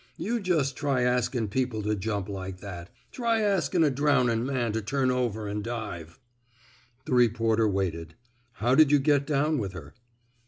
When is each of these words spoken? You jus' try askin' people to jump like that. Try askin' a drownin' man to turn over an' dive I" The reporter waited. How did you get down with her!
You 0.17 0.39
jus' 0.39 0.71
try 0.71 1.01
askin' 1.01 1.47
people 1.49 1.83
to 1.83 1.93
jump 1.95 2.27
like 2.27 2.57
that. 2.61 2.89
Try 3.11 3.41
askin' 3.41 3.83
a 3.83 3.91
drownin' 3.91 4.43
man 4.43 4.71
to 4.71 4.81
turn 4.81 5.11
over 5.11 5.47
an' 5.47 5.61
dive 5.61 6.19
I" 6.21 6.65
The 7.05 7.13
reporter 7.13 7.67
waited. 7.67 8.15
How 8.53 8.73
did 8.73 8.91
you 8.91 8.97
get 8.97 9.27
down 9.27 9.59
with 9.59 9.73
her! 9.73 9.93